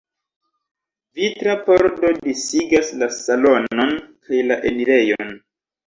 Vitra 1.19 1.55
pordo 1.67 2.11
disigas 2.25 2.91
la 3.05 3.13
salonon 3.21 3.97
kaj 4.05 4.45
la 4.51 4.63
enirejon. 4.73 5.37